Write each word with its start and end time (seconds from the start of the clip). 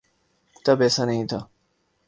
تب 0.65 0.81
ایسا 0.81 1.05
نہیں 1.05 1.25
تھا۔ 1.27 1.39